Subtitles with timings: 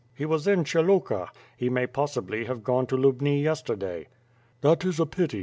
[0.15, 1.27] "He was in Pshyluka.
[1.55, 4.07] He may possibly have gone to Lubni yesterday."
[4.61, 5.39] "That is a pity.